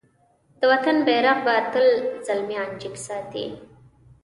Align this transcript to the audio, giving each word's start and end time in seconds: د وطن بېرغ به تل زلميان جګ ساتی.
د 0.59 0.61
وطن 0.71 0.97
بېرغ 1.07 1.37
به 1.45 1.55
تل 1.71 1.87
زلميان 2.27 2.69
جګ 2.81 2.95
ساتی. 3.07 3.45